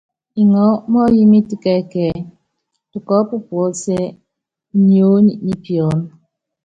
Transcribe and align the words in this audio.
Ŋɔɔ́ 0.51 0.81
mɔ́ɔyimɛt 0.91 1.49
kɛ 1.63 1.71
ɛkɛɛ́, 1.81 2.25
tukɔɔp 2.91 3.29
puɔ́sɛ́ 3.47 4.03
niony 4.87 5.31
ni 5.45 5.53
piɔ́n. 5.63 5.97